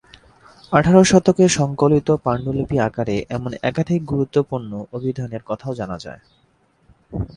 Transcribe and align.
আঠারো 0.71 1.01
শতকে 1.03 1.45
সংকলিত 1.57 2.07
পান্ডুলিপি 2.25 2.77
আকারে 2.79 3.15
এমন 3.29 3.51
একাধিক 3.69 4.01
গুরুত্বপূর্ণ 4.03 4.71
অভিধানের 4.93 5.43
কথাও 5.49 5.73
জানা 5.79 5.97
যায়। 6.05 6.21